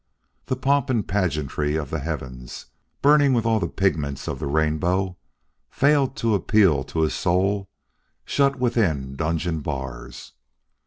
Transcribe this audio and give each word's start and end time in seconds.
The 0.47 0.55
pomp 0.55 0.89
and 0.89 1.07
pageantry 1.07 1.75
of 1.75 1.91
the 1.91 1.99
heavens, 1.99 2.65
burning 3.03 3.33
with 3.35 3.45
all 3.45 3.59
the 3.59 3.67
pigments 3.67 4.27
of 4.27 4.39
the 4.39 4.47
rainbow, 4.47 5.15
failed 5.69 6.15
to 6.15 6.33
appeal 6.33 6.83
to 6.85 7.03
a 7.03 7.09
soul 7.11 7.69
shut 8.25 8.55
within 8.57 9.15
dungeon 9.15 9.59
bars. 9.59 10.31